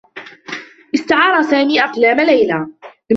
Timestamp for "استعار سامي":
0.95-1.81